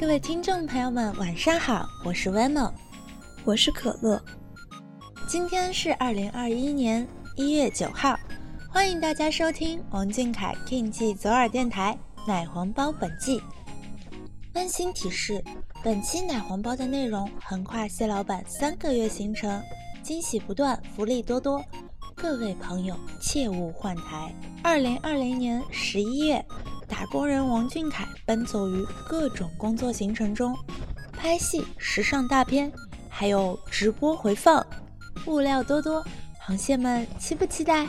[0.00, 2.72] 各位听众朋友们，晚上好，我是 Vano，
[3.44, 4.18] 我是可乐。
[5.28, 7.06] 今天是二零二一年
[7.36, 8.18] 一月九号，
[8.70, 13.42] 欢迎大家收听王俊凯 King 记左耳电台奶黄包本季。
[14.54, 15.44] 温馨提示：
[15.84, 19.62] 本期奶黄包的内容横跨蟹老板三个月行程，
[20.02, 21.62] 惊喜不断，福利多多，
[22.14, 24.34] 各位朋友切勿换台。
[24.62, 26.42] 二零二零年十一月。
[26.90, 30.54] 打工人王俊凯奔走于各种工作行程中，
[31.12, 32.70] 拍戏、时尚大片，
[33.08, 34.66] 还有直播回放，
[35.26, 36.04] 物料多多，
[36.44, 37.86] 螃蟹们期不期待？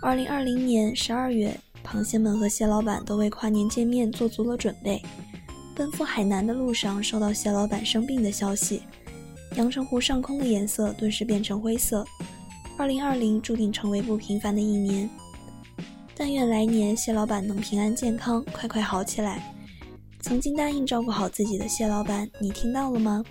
[0.00, 5.02] 二零二零年十二月，螃蟹们和蟹老板都为跨年见面做足了准备。
[5.74, 8.82] 奔赴海南的路上，收到蟹老板生病的消息，
[9.56, 12.06] 阳澄湖上空的颜色顿时变成灰色。
[12.78, 15.10] 二零二零注定成为不平凡的一年。
[16.16, 19.54] 但愿来年蟹老板能平安健康，快快好起来。
[20.20, 23.22] 曾经答应照顾好自己的蟹老板，你听到了吗？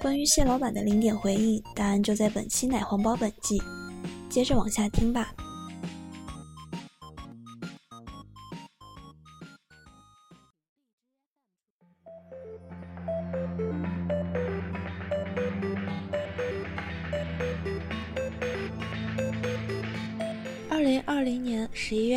[0.00, 3.62] 关于蟹老板的零点回应，答案就在本期奶黄包本季。
[4.28, 5.32] 接着往下听吧。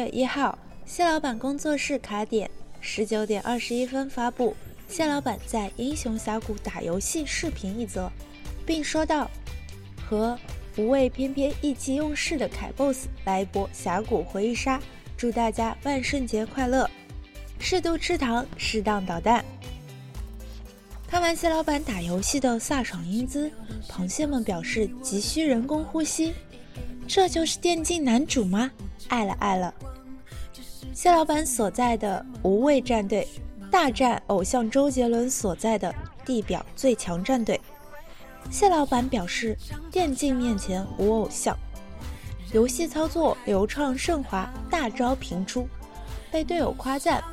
[0.10, 4.56] 一号，蟹老板工作室卡点十九点二十一分发布
[4.88, 8.12] 蟹老板在英雄峡谷打游戏视频一则，
[8.66, 9.30] 并说道
[10.08, 10.38] ：“和
[10.76, 14.82] 不畏翩翩意气用事的凯 boss 来一波峡谷回忆杀，
[15.18, 16.90] 祝大家万圣节快乐！
[17.60, 19.44] 适度吃糖，适当捣蛋。”
[21.10, 23.50] 看完蟹老板打游戏的飒爽英姿，
[23.90, 26.34] 螃蟹们表示急需人工呼吸。
[27.08, 28.70] 这就是电竞男主吗？
[29.08, 29.74] 爱了爱了！
[30.98, 33.28] 蟹老板所在的无畏战队
[33.70, 35.94] 大战偶像周杰伦所在的
[36.26, 37.62] 地表最强战队。
[38.50, 39.56] 蟹老板表示，
[39.92, 41.56] 电竞面前无偶像，
[42.52, 45.68] 游戏操作流畅顺滑，大招频出，
[46.32, 47.24] 被队友夸赞：“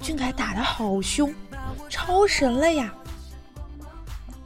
[0.00, 1.34] 俊凯打得好凶，
[1.88, 2.94] 超神了呀！”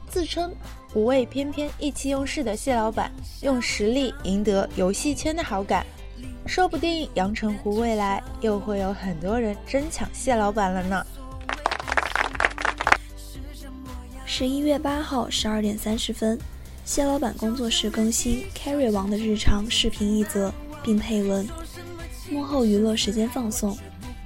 [0.09, 0.51] 自称。
[0.95, 3.11] 无畏翩翩意气用事的蟹老板，
[3.43, 5.85] 用实力赢得游戏圈的好感，
[6.51, 11.05] 说不定阳澄湖未来又会有很多人争抢蟹老板了呢。
[14.25, 16.37] 十一月八号十二点三十分，
[16.83, 20.53] 蟹老板工作室更新 Carry 王的日常视频一则，
[20.83, 21.47] 并配文：
[22.29, 23.77] 幕后娱乐时间放送，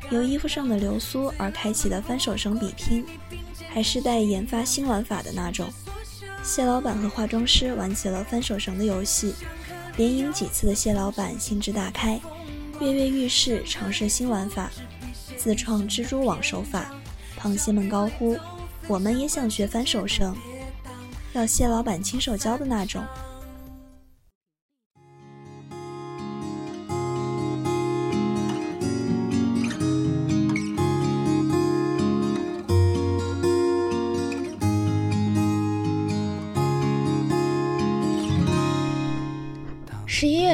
[0.10, 3.06] 由衣服上的流苏而开启的翻手绳比拼，
[3.70, 5.68] 还是带研发新玩法的那种。
[6.42, 9.36] 蟹老板和化妆师玩起了翻手绳的游戏，
[9.98, 12.20] 连赢几次的蟹老板兴致大开，
[12.82, 14.70] 跃跃欲试尝试新玩法，
[15.38, 16.92] 自创蜘蛛网手法。
[17.40, 18.38] 螃蟹们高呼
[18.88, 20.36] ：“我们也想学翻手绳，
[21.34, 23.04] 要蟹老板亲手教的那种。”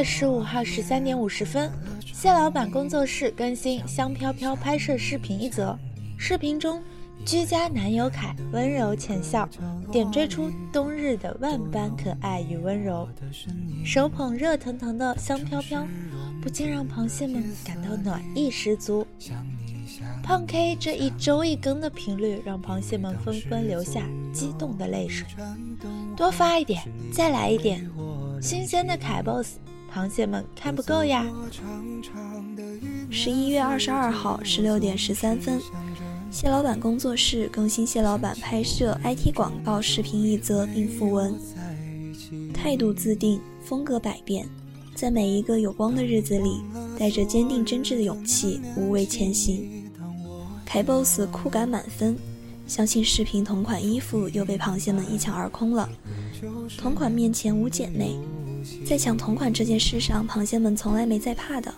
[0.04, 1.72] 十五号十三点五十分，
[2.14, 5.78] 蟹老板工作室更新香飘飘拍摄视频一则。
[6.18, 6.82] 视频中，
[7.26, 9.48] 居家男友凯温柔浅笑，
[9.92, 13.08] 点缀出冬日的万般可爱与温柔。
[13.84, 15.88] 手捧热腾腾的香飘飘，
[16.42, 19.06] 不禁让螃蟹们感到暖意十足。
[20.24, 24.04] 胖 K 这一周一更的频率，让螃蟹们纷纷流下
[24.34, 25.28] 激动的泪水。
[26.16, 26.82] 多发一点，
[27.12, 27.90] 再来一点，
[28.42, 29.58] 新鲜的凯 boss，
[29.94, 31.26] 螃蟹们看不够呀。
[33.10, 35.60] 十一月二十二号十六点十三分，
[36.32, 41.36] 蟹老板工作室更新蟹老板拍摄 IT 广告视频一则，并附文：
[42.54, 44.48] 态度自定，风格百变，
[44.96, 46.62] 在每一个有光的日子里，
[46.98, 49.90] 带着坚定真挚的勇气，无畏前行。
[50.66, 52.18] 凯 boss 酷感满分，
[52.66, 55.90] 相信视频同款衣服又被螃蟹们一抢而空了。
[56.78, 58.18] 同款面前无姐妹，
[58.86, 61.74] 在抢同款这件事上，螃蟹们从来没在怕的。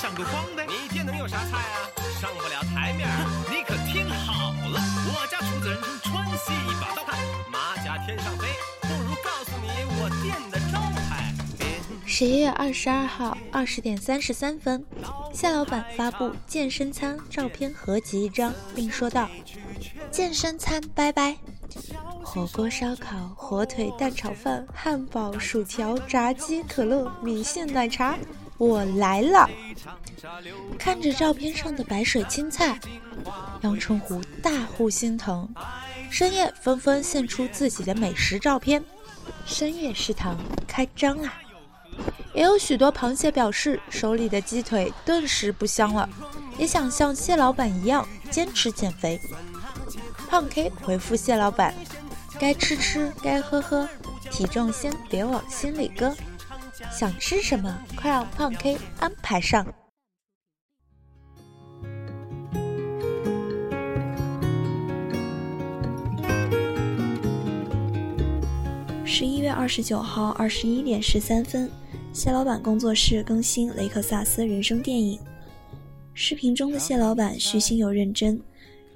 [0.00, 0.64] 上个光呗！
[0.68, 1.90] 你店能有啥菜啊？
[2.20, 3.08] 上不了台面
[3.50, 6.94] 你可听好了，我家厨子人称川西一把
[12.18, 14.84] 十一月二十二号二十点三十三分，
[15.32, 19.30] 夏老板发布健身餐照片合集一张，并说道
[20.10, 21.36] ：“健身餐拜拜，
[22.24, 28.18] 火锅、烧烤、火腿、蛋炒饭、汉堡、薯条、炸鸡、可乐、米线、奶茶。”
[28.58, 29.48] 我来了，
[30.76, 32.80] 看着照片上的白水青菜，
[33.60, 35.48] 阳澄湖大呼心疼。
[36.10, 38.84] 深夜纷纷献出自己的美食照片，
[39.46, 40.36] 深夜食堂
[40.66, 41.32] 开张啦！
[42.38, 46.08] 也有许多螃蟹表示手里的鸡腿顿时不香了，
[46.56, 49.20] 也想像蟹老板一样坚持减肥。
[50.28, 51.74] 胖 K 回复蟹老板：
[52.38, 53.88] 该吃吃，该喝喝，
[54.30, 56.14] 体重先别往心里搁。
[56.92, 59.66] 想吃什么，快让胖 K 安排上。
[69.04, 71.68] 十一月二十九号二十一点十三分，
[72.18, 75.16] 谢老板工作室更新雷克萨斯人生电影。
[76.14, 78.42] 视频中的谢老板虚心又认真，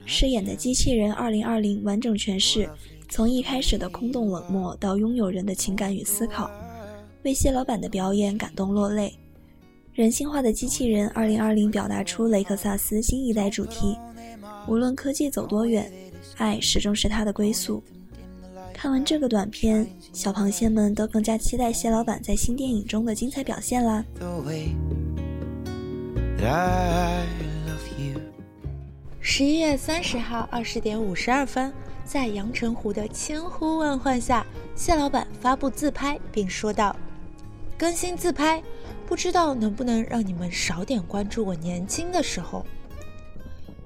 [0.05, 2.69] 饰演的机器人二零二零完整诠释
[3.09, 6.51] 从一开始的空洞冷漠到拥有人的情感与思考。
[7.23, 9.17] 为谢老板的表演感动落泪，
[9.95, 13.97] 人性化的机器人二零二零表达出雷克萨斯新一代主题。
[14.67, 15.89] 无论科技走多远，
[16.39, 17.81] 爱始终是他的归宿。
[18.83, 24.05] 看完这个短片，小螃蟹们都更加期待蟹老板在新电影中的精彩表现啦！
[29.21, 31.73] 十一月三十号二十点五十二分，
[32.05, 34.45] 在阳澄湖的千呼万唤下，
[34.75, 36.97] 蟹老板发布自拍，并说道。
[37.79, 38.61] 更新自拍，
[39.07, 42.67] 不知道能不能让你们少点关注我年轻的时候。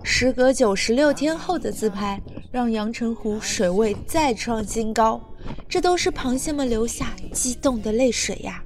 [0.08, 2.22] 时隔九十六天后的自拍，
[2.52, 5.20] 让阳澄湖水位再创新高，
[5.68, 8.62] 这都是螃蟹们流下激动的泪水呀！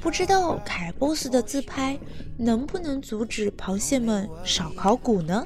[0.00, 1.98] 不知道凯 boss 的自拍
[2.38, 5.44] 能不能阻止螃蟹们少考古呢？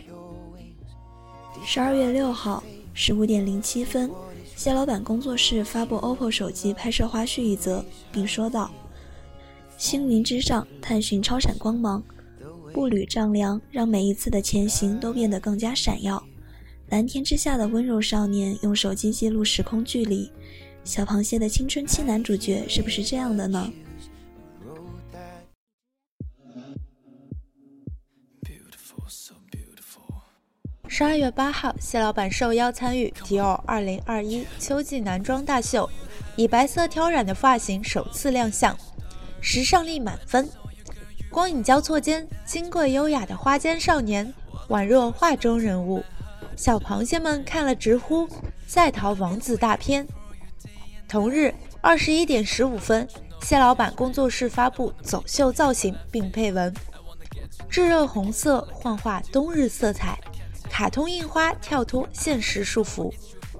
[1.65, 2.63] 十二月六号
[2.95, 4.09] 十五点零七分。
[4.55, 8.71] 谢老板工作室发布 OPPO 手机拍摄花絮一则，并说道
[9.77, 12.03] ：“星云之上探寻超闪光芒，
[12.73, 16.23] 步履丈量让每一次的前行都变得更加闪耀。
[16.89, 20.31] 蓝天之下的温柔少年用手机记录时空距离，
[20.85, 23.71] 小螃蟹的青春期男主角是不是这样的呢？”
[30.89, 35.91] 十二月八号，谢老板受邀参与迪奥二零二一秋季男装大秀，
[36.37, 38.75] 以白色挑染的发型首次亮相，
[39.43, 40.49] 时尚力满分。
[41.37, 44.33] 光影交错间，金贵优雅的花间少年
[44.71, 46.03] 宛若画中人物，
[46.57, 48.27] 小螃蟹们看了直呼
[48.67, 50.09] 在逃王子大片。
[51.07, 53.07] 同日二十一点十五分，
[53.43, 56.75] 谢老板工作室发布走秀造型，并配文：
[57.69, 60.19] 炙热红色幻化冬日色彩。
[60.71, 63.13] 卡通印花跳脱现实束缚，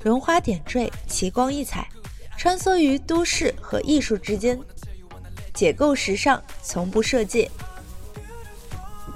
[0.03, 1.87] 绒花点缀，奇光异彩，
[2.39, 4.59] 穿梭于都市和艺术之间，
[5.53, 7.51] 解构时尚，从不设界。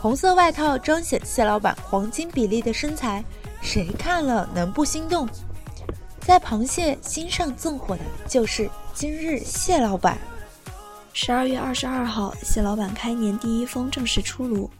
[0.00, 3.22] 红色外套彰显蟹老板黄金比例的身材，
[3.60, 5.28] 谁看了能不心动？
[6.20, 10.16] 在螃蟹心上纵火的就是今日蟹老板。
[11.12, 14.70] 十二月二十二号，蟹老板开年第一封正式出炉。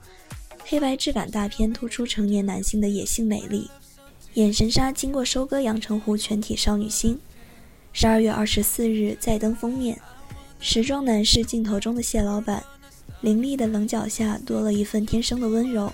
[0.64, 3.70] 黑白质感大片突出成年男性的野性美丽，
[4.34, 7.20] 眼神杀经过收割阳澄湖全体少女心。
[7.92, 10.00] 十二月二十四日再登封面，
[10.60, 12.64] 时装男士镜头中的蟹老板，
[13.20, 15.92] 凌厉的棱角下多了一份天生的温柔。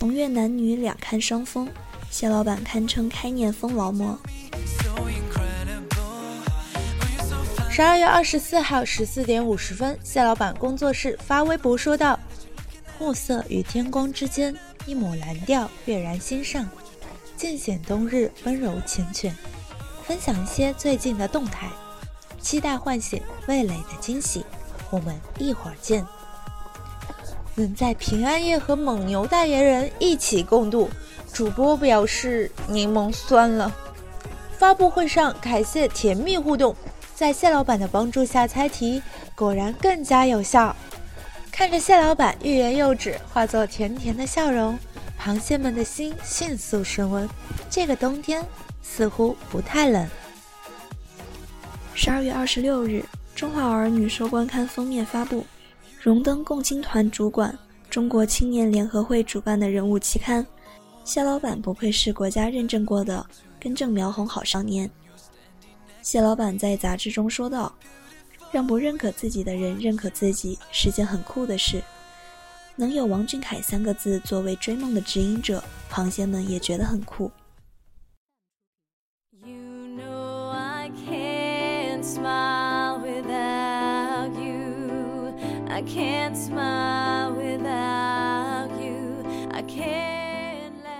[0.00, 1.68] 红月男女两看双峰，
[2.10, 4.18] 谢老板堪称开年风劳模。
[7.70, 12.18] 十二月二十四号十四点五十分，谢老板工作室发微博说道
[12.98, 14.52] ：“暮色与天光之间，
[14.84, 16.68] 一抹蓝调跃然心上，
[17.36, 19.30] 尽显冬日温柔缱绻。
[20.02, 21.68] 分享一些最近的动态，
[22.40, 24.44] 期待唤醒味蕾的惊喜。
[24.90, 26.04] 我们一会儿见。”
[27.58, 30.88] 能在平安夜和蒙牛代言人一起共度，
[31.32, 33.74] 主播表示柠檬酸了。
[34.56, 36.74] 发布会上，凯谢甜蜜互动，
[37.14, 39.02] 在谢老板的帮助下猜题，
[39.34, 40.74] 果然更加有效。
[41.50, 44.78] 看着谢老板欲言又止，化作甜甜的笑容，
[45.20, 47.28] 螃蟹们的心迅速升温。
[47.68, 48.44] 这个冬天
[48.82, 50.08] 似乎不太冷。
[51.94, 55.44] 十二月二十六日，中华儿女收官刊封面发布，
[56.00, 57.56] 荣登共青团主管、
[57.90, 60.46] 中国青年联合会主办的人物期刊。
[61.04, 63.26] 谢老板不愧是国家认证过的。
[63.58, 64.88] 根正苗红好少年，
[66.00, 67.74] 谢老板在杂志中说道
[68.52, 71.82] ：“让不认可自己的人认可自己是件很酷的事。
[72.76, 77.28] 能有王俊凯三个字作为追梦的指引者，螃蟹们也觉得很酷。”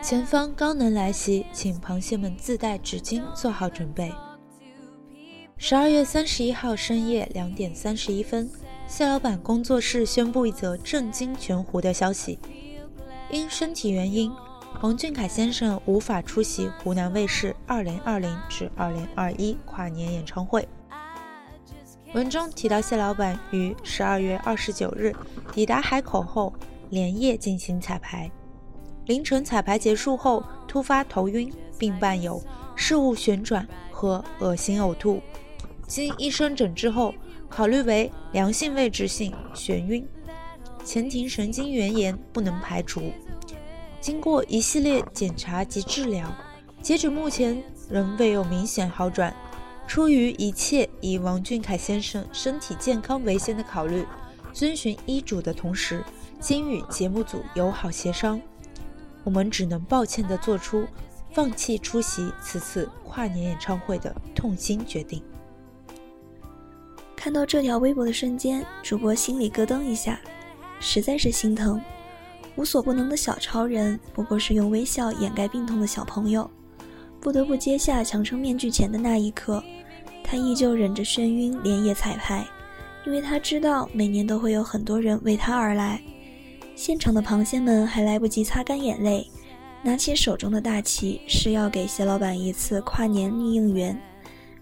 [0.00, 4.12] 前方高能来袭，请螃蟹们自带纸巾做好准备。
[5.56, 8.49] 十二月三十一号深夜两点三十一分，
[8.87, 12.38] 谢老板工作室宣布一则震惊全湖的消息：
[13.30, 14.30] 因身体原因，
[14.80, 20.68] 王俊凯先生无法出席湖南卫视二零二零至二零二一跨年演唱会。
[22.15, 25.15] 文中提到，谢老板于十二月二十九日
[25.53, 26.53] 抵达海口后，
[26.88, 28.31] 连夜进行彩排。
[29.05, 32.43] 凌晨彩排结束后，突发头晕，并伴有
[32.75, 35.21] 事物旋转和恶心呕吐。
[35.87, 37.15] 经医生诊治后，
[37.49, 40.07] 考虑为良性位置性眩晕，
[40.85, 43.12] 前庭神经元炎不能排除。
[44.00, 46.35] 经过一系列检查及治疗，
[46.81, 49.35] 截止目前仍未有明显好转。
[49.88, 54.04] 出于一切以王俊凯先生身体健康为先的考虑，
[54.52, 56.04] 遵循医嘱的同时，
[56.38, 58.38] 经与节目组友好协商。
[59.25, 60.87] 我们只能抱歉地做出
[61.33, 65.23] 放弃出席此次跨年演唱会的痛心决定。
[67.16, 70.21] 看到这条微博的瞬间，主播心里咯噔一下，
[70.78, 71.80] 实在是心疼。
[72.57, 76.49] 无所不能的小超人，不过是用微笑掩盖病痛的小朋友。
[77.21, 79.62] 不得不接下强撑面具前的那一刻，
[80.30, 82.47] 他依旧忍着眩晕连夜彩排，
[83.06, 85.99] 因为他知道每年都会有很多人为他而来。
[86.76, 89.26] 现场的螃蟹们还来不及擦干眼泪，
[89.82, 93.99] 拿起手中的大旗，是要给蟹老板一次跨年逆应援。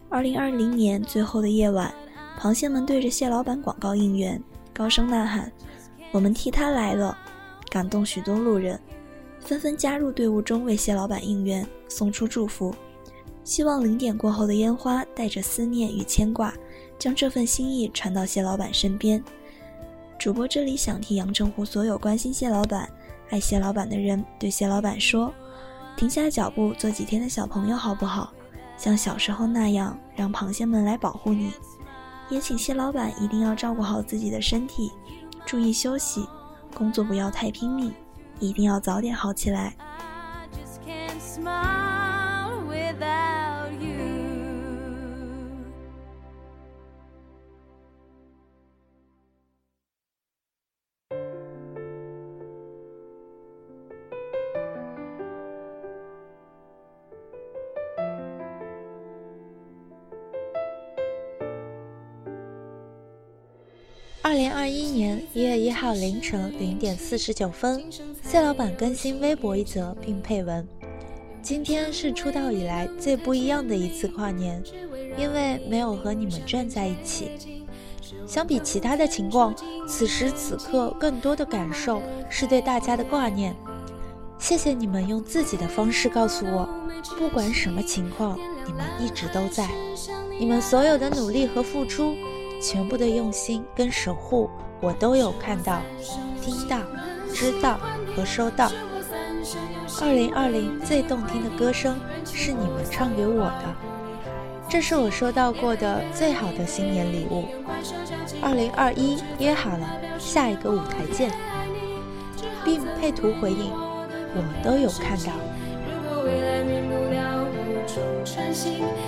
[0.08, 1.92] 二零二零年最后的夜晚，
[2.38, 4.40] 螃蟹们对着蟹老板广告应援，
[4.72, 5.50] 高声呐喊
[6.12, 7.18] ：“我们替他来了！”
[7.68, 8.78] 感动许多路人，
[9.40, 12.72] 纷纷加入队伍中为蟹老板应援，送出祝福，
[13.46, 16.52] 希望零点过后的烟花带着思念与牵挂，
[16.98, 19.22] 将这份心意传到谢老板身边。
[20.18, 22.90] 主播这里想替阳澄湖所有关心谢老板、
[23.30, 25.32] 爱谢老板的人对谢老板说：
[25.96, 28.32] 停下脚步，做几天的小朋友好不好？
[28.76, 31.52] 像小时候那样，让螃蟹们来保护你。
[32.28, 34.90] 也请谢老板一定要照顾好自己的身体，
[35.46, 36.26] 注意休息，
[36.74, 37.94] 工作不要太拼命，
[38.40, 39.76] 一定要早点好起来。
[65.32, 67.84] 一月一号凌晨零点四十九分，
[68.22, 70.66] 谢老板更新微博一则，并配文
[71.42, 74.62] ：“今天是出道以来最不一样的一次跨年，
[75.18, 77.30] 因为没有和你们站在一起。
[78.26, 79.54] 相比其他的情况，
[79.88, 83.54] 此时此刻更多的感受是对大家的挂念。
[84.38, 86.68] 谢谢你们用自己的方式告诉我，
[87.18, 89.68] 不管什么情况，你们一直都在。
[90.38, 92.14] 你们所有的努力和付出。”
[92.58, 94.48] 全部的用心跟守护，
[94.80, 95.80] 我都有看到、
[96.42, 96.78] 听到、
[97.32, 97.78] 知道
[98.14, 98.70] 和收到。
[100.00, 103.74] 二零二零最动听的歌声是你们唱给我的，
[104.68, 107.44] 这是我收到过的最好的新年礼物。
[108.42, 111.30] 二零二一约好了，下一个舞台见，
[112.64, 115.32] 并配图回应，我都有看到。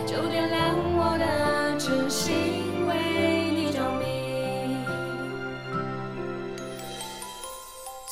[0.06, 1.76] 就点亮我的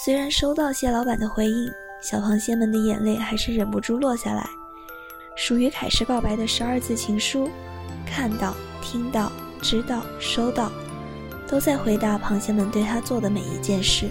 [0.07, 1.69] 虽然收到谢老板的回应，
[2.01, 4.49] 小螃蟹们的眼泪还是忍不住落下来。
[5.35, 7.51] 属于凯氏告白的十二字情书，
[8.07, 10.71] 看到、听到、知道、收到，
[11.49, 14.09] 都在回答螃蟹们对他做的每一件事。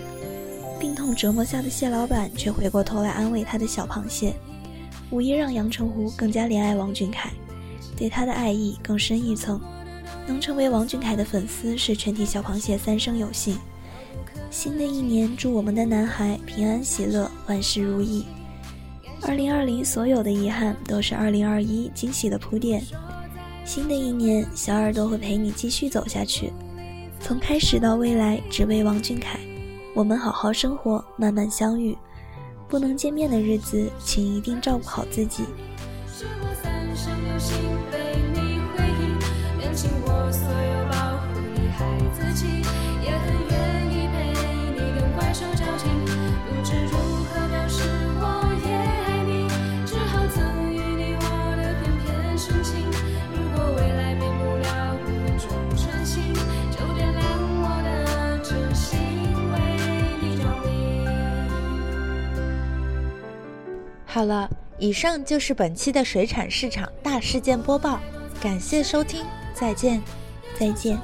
[0.81, 4.35] 病痛折磨下的谢老板却回过头来安慰他的小螃蟹，
[5.11, 7.31] 无疑让阳澄湖更加怜爱王俊凯，
[7.95, 9.61] 对他的爱意更深一层。
[10.27, 13.57] 能成为王俊凯的粉丝，是全体小螃蟹三生有幸。
[14.49, 18.25] 新的一年，祝我们的男孩平安喜乐，万事如意。
[19.21, 22.81] 二零二零所有的遗憾，都是二零二一惊喜的铺垫。
[23.65, 26.53] 新的一年，小耳朵会陪你继续走下去，
[27.19, 29.39] 从开始到未来，只为王俊凯。
[29.93, 31.97] 我们好好生活，慢慢相遇。
[32.67, 35.43] 不能见面的日子，请一定照顾好自己。
[64.15, 67.99] 好了，以上就是本期的水产市场大事件播报，
[68.41, 70.01] 感谢收听，再见，
[70.57, 70.97] 再见。